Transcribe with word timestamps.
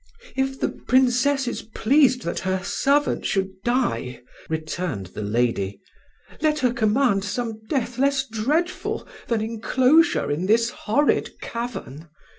"If 0.35 0.59
the 0.59 0.69
Princess 0.69 1.47
is 1.47 1.61
pleased 1.61 2.23
that 2.23 2.39
her 2.39 2.63
servant 2.63 3.23
should 3.23 3.51
die," 3.63 4.23
returned 4.49 5.05
the 5.13 5.21
lady, 5.21 5.79
"let 6.41 6.57
her 6.57 6.73
command 6.73 7.23
some 7.23 7.61
death 7.69 7.99
less 7.99 8.27
dreadful 8.27 9.07
than 9.27 9.41
enclosure 9.41 10.31
in 10.31 10.47
this 10.47 10.71
horrid 10.71 11.39
cavern. 11.39 12.09